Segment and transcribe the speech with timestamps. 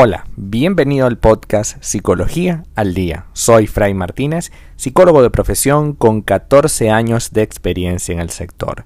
[0.00, 3.26] Hola, bienvenido al podcast Psicología al Día.
[3.32, 8.84] Soy Fray Martínez, psicólogo de profesión con 14 años de experiencia en el sector.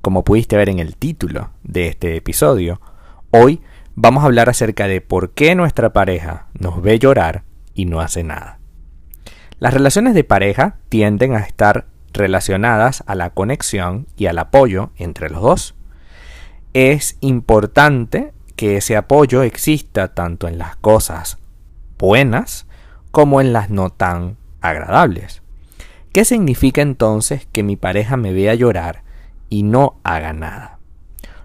[0.00, 2.80] Como pudiste ver en el título de este episodio,
[3.30, 3.60] hoy
[3.94, 8.24] vamos a hablar acerca de por qué nuestra pareja nos ve llorar y no hace
[8.24, 8.58] nada.
[9.60, 15.30] Las relaciones de pareja tienden a estar relacionadas a la conexión y al apoyo entre
[15.30, 15.76] los dos.
[16.72, 21.38] Es importante que ese apoyo exista tanto en las cosas
[21.96, 22.66] buenas
[23.12, 25.42] como en las no tan agradables.
[26.12, 29.04] ¿Qué significa entonces que mi pareja me vea llorar
[29.48, 30.80] y no haga nada?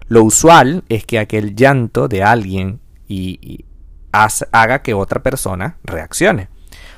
[0.08, 3.64] Lo usual es que aquel llanto de alguien y,
[4.10, 6.48] haga que otra persona reaccione.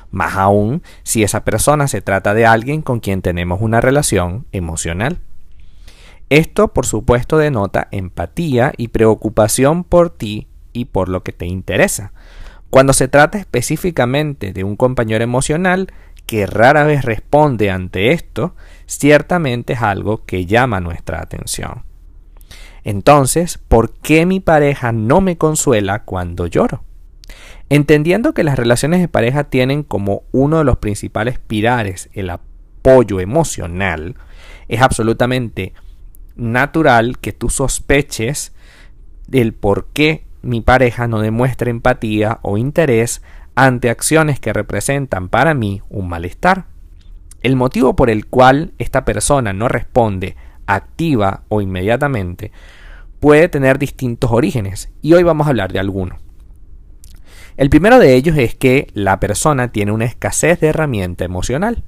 [0.09, 5.19] Más aún si esa persona se trata de alguien con quien tenemos una relación emocional.
[6.29, 12.11] Esto, por supuesto, denota empatía y preocupación por ti y por lo que te interesa.
[12.69, 15.87] Cuando se trata específicamente de un compañero emocional
[16.25, 21.83] que rara vez responde ante esto, ciertamente es algo que llama nuestra atención.
[22.83, 26.83] Entonces, ¿por qué mi pareja no me consuela cuando lloro?
[27.69, 33.19] Entendiendo que las relaciones de pareja tienen como uno de los principales pilares el apoyo
[33.19, 34.15] emocional,
[34.67, 35.73] es absolutamente
[36.37, 38.53] natural que tú sospeches
[39.27, 43.21] del por qué mi pareja no demuestra empatía o interés
[43.55, 46.65] ante acciones que representan para mí un malestar.
[47.41, 50.35] El motivo por el cual esta persona no responde
[50.67, 52.51] activa o inmediatamente
[53.19, 56.19] puede tener distintos orígenes y hoy vamos a hablar de algunos.
[57.57, 61.83] El primero de ellos es que la persona tiene una escasez de herramienta emocional.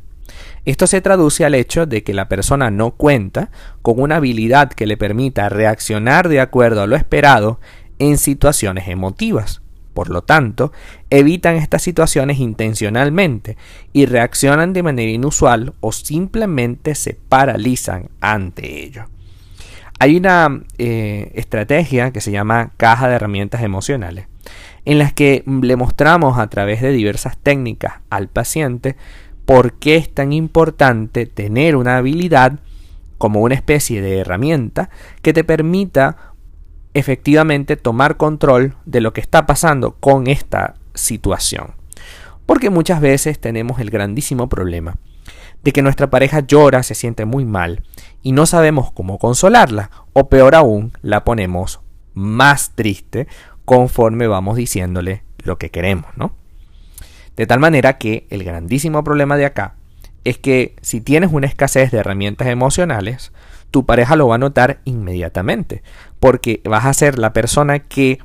[0.66, 3.50] Esto se traduce al hecho de que la persona no cuenta
[3.82, 7.60] con una habilidad que le permita reaccionar de acuerdo a lo esperado
[8.00, 9.62] en situaciones emotivas.
[9.94, 10.72] Por lo tanto,
[11.10, 13.58] evitan estas situaciones intencionalmente
[13.92, 19.06] y reaccionan de manera inusual o simplemente se paralizan ante ello.
[20.00, 24.28] Hay una eh, estrategia que se llama caja de herramientas emocionales,
[24.86, 28.96] en las que le mostramos a través de diversas técnicas al paciente
[29.50, 32.60] por qué es tan importante tener una habilidad
[33.18, 34.92] como una especie de herramienta
[35.24, 36.36] que te permita
[36.94, 41.72] efectivamente tomar control de lo que está pasando con esta situación.
[42.46, 44.98] Porque muchas veces tenemos el grandísimo problema
[45.64, 47.82] de que nuestra pareja llora, se siente muy mal
[48.22, 51.80] y no sabemos cómo consolarla o peor aún, la ponemos
[52.14, 53.28] más triste
[53.66, 56.39] conforme vamos diciéndole lo que queremos, ¿no?
[57.40, 59.76] De tal manera que el grandísimo problema de acá
[60.26, 63.32] es que si tienes una escasez de herramientas emocionales,
[63.72, 65.82] tu pareja lo va a notar inmediatamente,
[66.20, 68.20] porque vas a ser la persona que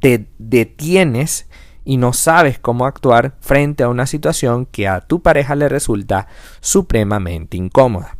[0.00, 1.46] te detienes
[1.84, 6.26] y no sabes cómo actuar frente a una situación que a tu pareja le resulta
[6.60, 8.17] supremamente incómoda.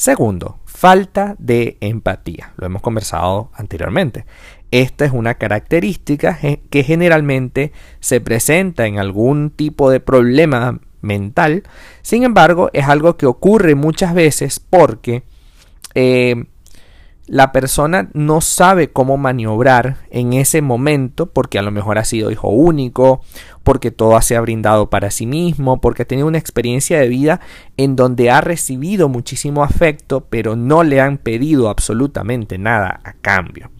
[0.00, 2.54] Segundo, falta de empatía.
[2.56, 4.24] Lo hemos conversado anteriormente.
[4.70, 6.38] Esta es una característica
[6.70, 11.64] que generalmente se presenta en algún tipo de problema mental.
[12.00, 15.22] Sin embargo, es algo que ocurre muchas veces porque
[15.94, 16.46] eh,
[17.26, 22.30] la persona no sabe cómo maniobrar en ese momento porque a lo mejor ha sido
[22.30, 23.20] hijo único,
[23.70, 27.40] porque todo se ha brindado para sí mismo, porque ha tenido una experiencia de vida
[27.76, 33.70] en donde ha recibido muchísimo afecto, pero no le han pedido absolutamente nada a cambio.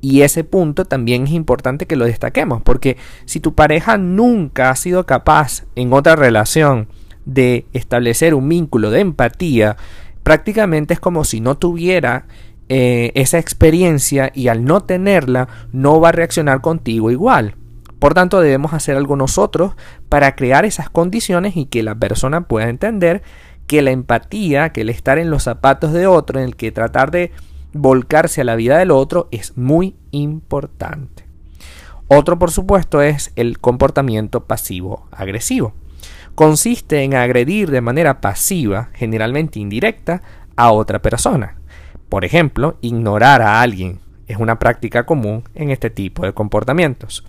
[0.00, 4.74] Y ese punto también es importante que lo destaquemos, porque si tu pareja nunca ha
[4.74, 6.88] sido capaz en otra relación
[7.24, 9.76] de establecer un vínculo de empatía,
[10.24, 12.26] prácticamente es como si no tuviera
[12.68, 17.54] eh, esa experiencia y al no tenerla no va a reaccionar contigo igual.
[18.04, 19.72] Por tanto, debemos hacer algo nosotros
[20.10, 23.22] para crear esas condiciones y que la persona pueda entender
[23.66, 27.10] que la empatía, que el estar en los zapatos de otro, en el que tratar
[27.10, 27.32] de
[27.72, 31.24] volcarse a la vida del otro es muy importante.
[32.06, 35.72] Otro, por supuesto, es el comportamiento pasivo-agresivo.
[36.34, 40.20] Consiste en agredir de manera pasiva, generalmente indirecta,
[40.56, 41.56] a otra persona.
[42.10, 47.24] Por ejemplo, ignorar a alguien es una práctica común en este tipo de comportamientos.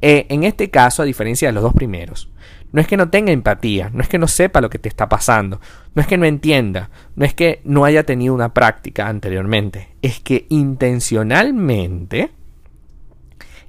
[0.00, 2.30] Eh, en este caso, a diferencia de los dos primeros,
[2.72, 5.08] no es que no tenga empatía, no es que no sepa lo que te está
[5.08, 5.60] pasando,
[5.94, 10.20] no es que no entienda, no es que no haya tenido una práctica anteriormente, es
[10.20, 12.30] que intencionalmente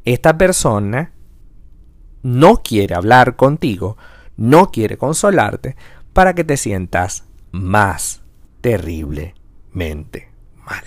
[0.03, 1.12] esta persona
[2.24, 3.97] no quiere hablar contigo,
[4.35, 5.75] no quiere consolarte
[6.13, 8.21] para que te sientas más
[8.62, 10.30] terriblemente
[10.65, 10.83] mal.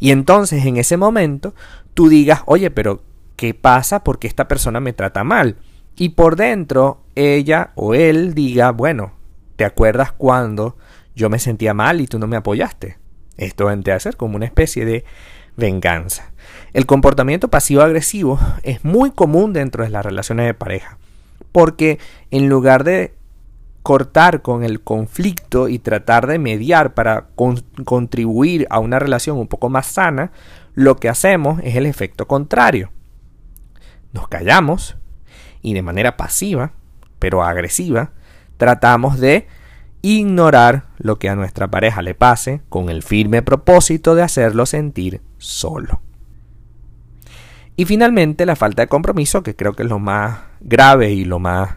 [0.00, 1.54] Y entonces en ese momento
[1.94, 3.02] tú digas, oye, pero
[3.44, 4.02] ¿qué pasa?
[4.02, 5.58] Porque esta persona me trata mal.
[5.96, 9.12] Y por dentro, ella o él diga, bueno,
[9.56, 10.78] ¿te acuerdas cuando
[11.14, 12.96] yo me sentía mal y tú no me apoyaste?
[13.36, 15.04] Esto vendría a ser como una especie de
[15.58, 16.32] venganza.
[16.72, 20.96] El comportamiento pasivo-agresivo es muy común dentro de las relaciones de pareja,
[21.52, 21.98] porque
[22.30, 23.12] en lugar de
[23.82, 27.26] cortar con el conflicto y tratar de mediar para
[27.84, 30.32] contribuir a una relación un poco más sana,
[30.72, 32.90] lo que hacemos es el efecto contrario.
[34.14, 34.96] Nos callamos
[35.60, 36.72] y de manera pasiva,
[37.18, 38.12] pero agresiva,
[38.56, 39.46] tratamos de
[40.00, 45.20] ignorar lo que a nuestra pareja le pase con el firme propósito de hacerlo sentir
[45.38, 46.00] solo.
[47.76, 51.40] Y finalmente la falta de compromiso, que creo que es lo más grave y lo
[51.40, 51.76] más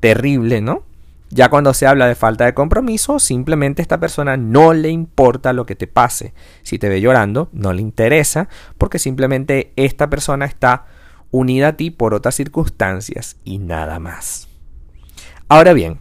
[0.00, 0.84] terrible, ¿no?
[1.30, 5.54] Ya cuando se habla de falta de compromiso, simplemente a esta persona no le importa
[5.54, 6.34] lo que te pase.
[6.62, 10.84] Si te ve llorando, no le interesa, porque simplemente esta persona está
[11.32, 14.46] unida a ti por otras circunstancias y nada más.
[15.48, 15.98] Ahora bien,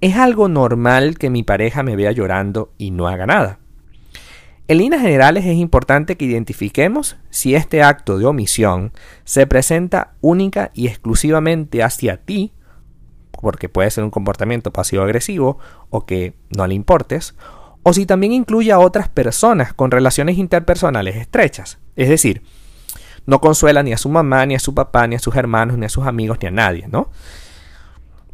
[0.00, 3.58] es algo normal que mi pareja me vea llorando y no haga nada.
[4.68, 8.92] En líneas generales es importante que identifiquemos si este acto de omisión
[9.24, 12.52] se presenta única y exclusivamente hacia ti
[13.40, 15.58] porque puede ser un comportamiento pasivo-agresivo
[15.90, 17.34] o que no le importes,
[17.82, 21.78] o si también incluye a otras personas con relaciones interpersonales estrechas.
[21.96, 22.42] Es decir,
[23.28, 25.84] no consuela ni a su mamá, ni a su papá, ni a sus hermanos, ni
[25.84, 27.10] a sus amigos, ni a nadie, ¿no?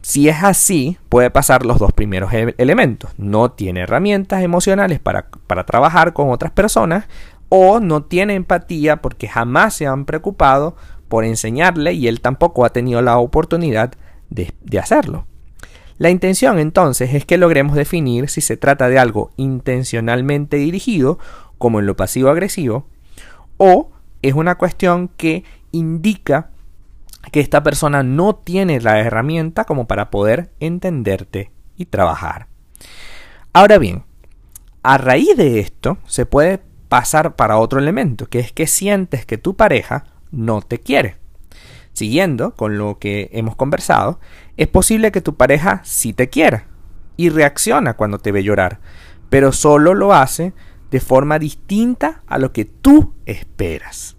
[0.03, 3.11] Si es así, puede pasar los dos primeros e-, elementos.
[3.19, 7.07] No tiene herramientas emocionales para, para trabajar con otras personas
[7.49, 10.77] o no tiene empatía porque jamás se han preocupado
[11.09, 13.95] por enseñarle y él tampoco ha tenido la oportunidad
[14.31, 15.27] de, hacerlo.
[15.99, 21.19] La intención entonces es que logremos definir si se trata de algo intencionalmente dirigido,
[21.59, 22.87] como en lo pasivo-agresivo,
[23.57, 23.91] o
[24.29, 26.51] es una cuestión que indica
[27.31, 32.47] que esta persona no tiene la herramienta como para poder entenderte y trabajar.
[33.53, 34.05] Ahora bien,
[34.83, 39.37] a raíz de esto se puede pasar para otro elemento, que es que sientes que
[39.37, 41.19] tu pareja no te quiere.
[41.93, 44.21] Siguiendo con lo que hemos conversado,
[44.57, 46.67] es posible que tu pareja sí te quiera
[47.19, 48.81] y reacciona cuando te ve llorar,
[49.29, 50.55] pero solo lo hace
[50.91, 54.14] de forma distinta a lo que tú esperas.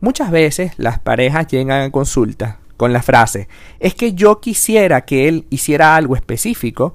[0.00, 3.48] Muchas veces las parejas llegan a consulta con la frase,
[3.80, 6.94] es que yo quisiera que él hiciera algo específico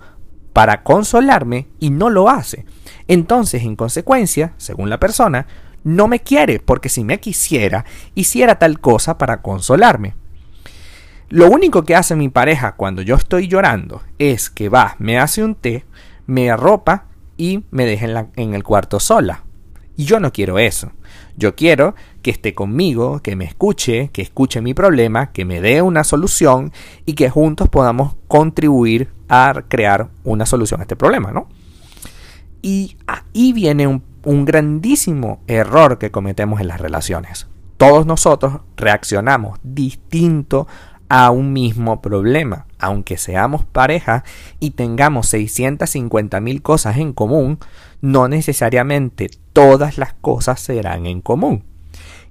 [0.53, 2.65] para consolarme y no lo hace.
[3.07, 5.47] Entonces, en consecuencia, según la persona,
[5.83, 10.13] no me quiere, porque si me quisiera, hiciera tal cosa para consolarme.
[11.29, 15.43] Lo único que hace mi pareja cuando yo estoy llorando es que va, me hace
[15.43, 15.85] un té,
[16.27, 17.05] me arropa
[17.37, 19.43] y me deja en, en el cuarto sola.
[19.95, 20.91] Y yo no quiero eso.
[21.37, 25.81] Yo quiero que esté conmigo, que me escuche, que escuche mi problema, que me dé
[25.81, 26.71] una solución
[27.05, 31.47] y que juntos podamos contribuir a crear una solución a este problema, ¿no?
[32.61, 37.47] Y ahí viene un un grandísimo error que cometemos en las relaciones.
[37.77, 40.67] Todos nosotros reaccionamos distinto
[41.09, 42.67] a un mismo problema.
[42.79, 44.23] Aunque seamos pareja
[44.59, 47.59] y tengamos 650 mil cosas en común,
[48.01, 51.63] no necesariamente todas las cosas serán en común.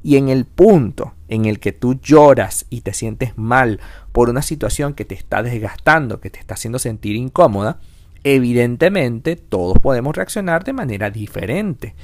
[0.02, 3.80] Y en el punto en el que tú lloras y te sientes mal
[4.12, 7.78] por una situación que te está desgastando, que te está haciendo sentir incómoda,
[8.23, 11.95] Evidentemente, todos podemos reaccionar de manera diferente.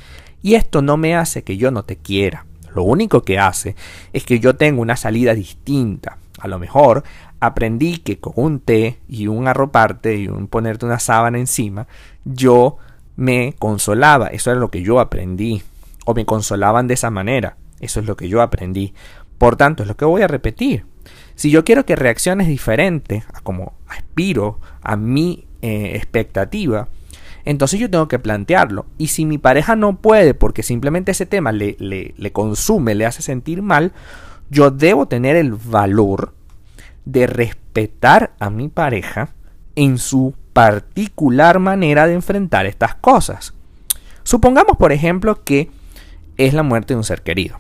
[0.43, 2.47] Y esto no me hace que yo no te quiera.
[2.75, 3.75] Lo único que hace
[4.13, 6.19] es que yo tengo una salida distinta.
[6.39, 7.05] A lo mejor
[7.41, 11.87] aprendí que con un té y un arroparte y un ponerte una sábana encima,
[12.25, 12.79] yo
[13.17, 14.29] me consolaba.
[14.29, 15.63] Eso era lo que yo aprendí.
[16.07, 17.57] O me consolaban de esa manera.
[17.81, 18.95] Eso es lo que yo aprendí.
[19.39, 20.87] Por tanto, es lo que voy a repetir.
[21.35, 26.89] Si yo quiero que reacciones diferente a como aspiro a mi eh, expectativa,
[27.45, 28.87] entonces yo tengo que plantearlo.
[28.99, 33.07] Y si mi pareja no puede porque simplemente ese tema le, le, le consume, le
[33.07, 33.93] hace sentir mal,
[34.51, 36.35] yo debo tener el valor
[37.05, 39.31] de respetar a mi pareja
[39.77, 43.55] en su particular manera de enfrentar estas cosas.
[44.23, 45.71] Supongamos, por ejemplo, que
[46.37, 47.59] es la muerte de un ser querido.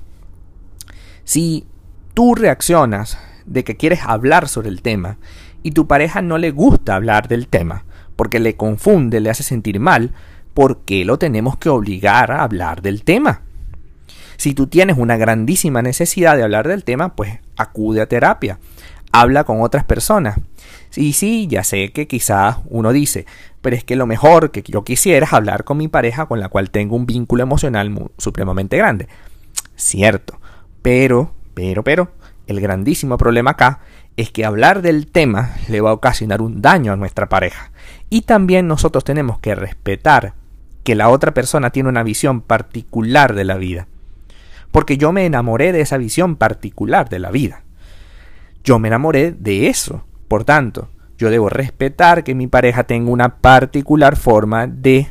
[1.26, 1.66] Si
[2.14, 5.18] tú reaccionas de que quieres hablar sobre el tema
[5.64, 9.80] y tu pareja no le gusta hablar del tema, porque le confunde, le hace sentir
[9.80, 10.12] mal,
[10.54, 13.42] ¿por qué lo tenemos que obligar a hablar del tema?
[14.37, 18.61] Si tú tienes una grandísima necesidad de hablar del tema, pues acude a terapia,
[19.11, 20.38] habla con otras personas.
[20.95, 23.26] Y sí, ya sé que quizás uno dice,
[23.62, 26.50] pero es que lo mejor que yo quisiera es hablar con mi pareja con la
[26.50, 29.09] cual tengo un vínculo emocional supremamente grande.
[29.75, 30.38] Cierto,
[30.86, 32.12] pero Pero, pero,
[32.46, 33.80] el grandísimo problema acá
[34.16, 37.72] es que hablar del tema le va a ocasionar un daño a nuestra pareja.
[38.08, 40.34] Y también nosotros tenemos que respetar
[40.84, 43.88] que la otra persona tiene una visión particular de la vida.
[44.70, 47.64] Porque yo me enamoré de esa visión particular de la vida.
[48.62, 50.04] Yo me enamoré de eso.
[50.28, 55.08] Por tanto, yo debo respetar que mi pareja tenga una particular forma de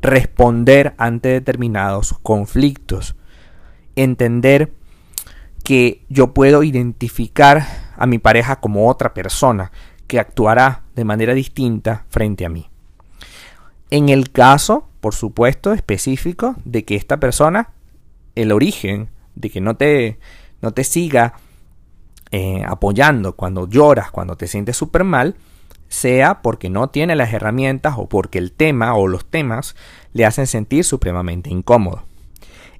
[0.00, 3.16] responder ante determinados conflictos.
[3.96, 4.72] Entender
[5.64, 7.66] que yo puedo identificar
[7.96, 9.72] a mi pareja como otra persona
[10.06, 12.68] que actuará de manera distinta frente a mí.
[13.90, 17.70] En el caso, por supuesto, específico de que esta persona,
[18.34, 20.18] el origen de que no te,
[20.62, 21.34] no te siga
[22.30, 25.36] eh, apoyando cuando lloras, cuando te sientes súper mal,
[25.88, 29.74] sea porque no tiene las herramientas o porque el tema o los temas
[30.12, 32.04] le hacen sentir supremamente incómodo.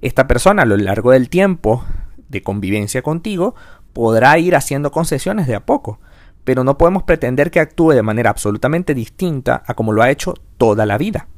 [0.02, 1.84] Esta persona a lo largo del tiempo
[2.28, 3.54] de convivencia contigo
[3.92, 5.98] podrá ir haciendo concesiones de a poco,
[6.44, 10.34] pero no podemos pretender que actúe de manera absolutamente distinta a como lo ha hecho
[10.56, 11.28] toda la vida.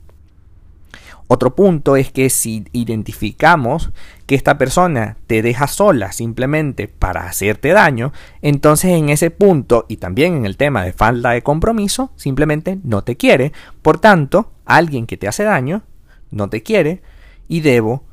[1.29, 3.91] Otro punto es que si identificamos
[4.27, 9.97] que esta persona te deja sola simplemente para hacerte daño, entonces en ese punto y
[9.97, 13.53] también en el tema de falta de compromiso, simplemente no te quiere.
[13.81, 15.83] Por tanto, alguien que te hace daño
[16.31, 17.01] no te quiere
[17.49, 18.05] y debo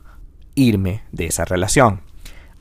[0.60, 2.02] irme de esa relación.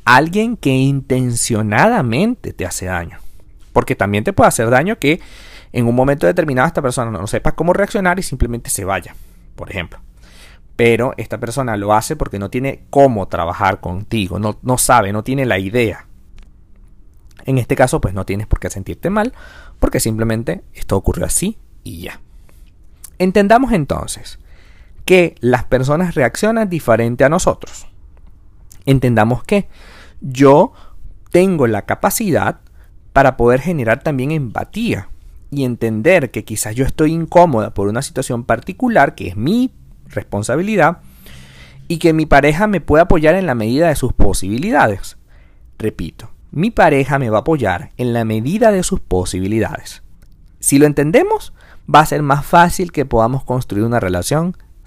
[0.04, 3.18] Alguien que intencionadamente te hace daño.
[3.72, 5.20] Porque también te puede hacer daño que
[5.72, 9.14] en un momento determinado esta persona no sepa cómo reaccionar y simplemente se vaya,
[9.54, 10.00] por ejemplo
[10.78, 15.24] pero esta persona lo hace porque no tiene cómo trabajar contigo, no, no sabe, no
[15.24, 16.06] tiene la idea.
[17.46, 19.32] En este caso, pues no tienes por qué sentirte mal,
[19.80, 22.20] porque simplemente esto ocurrió así y ya.
[23.18, 24.38] Entendamos entonces
[25.08, 27.86] que las personas reaccionan diferente a nosotros.
[28.84, 29.66] Entendamos que
[30.20, 30.74] yo
[31.30, 32.60] tengo la capacidad
[33.14, 35.08] para poder generar también empatía
[35.50, 39.72] y entender que quizás yo estoy incómoda por una situación particular que es mi
[40.08, 40.98] responsabilidad
[41.88, 45.16] y que mi pareja me pueda apoyar en la medida de sus posibilidades.
[45.78, 50.02] Repito, mi pareja me va a apoyar en la medida de sus posibilidades.
[50.60, 51.54] Si lo entendemos,
[51.88, 54.54] va a ser más fácil que podamos construir una relación